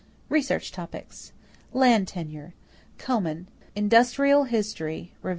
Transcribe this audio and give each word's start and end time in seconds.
=Research 0.29 0.71
Topics= 0.71 1.31
=Land 1.73 2.07
Tenure.= 2.07 2.55
Coman, 2.97 3.47
Industrial 3.75 4.45
History 4.45 5.13
(rev. 5.21 5.29